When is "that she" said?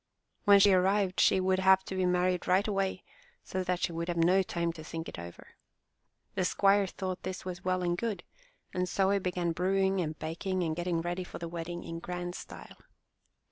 3.63-3.91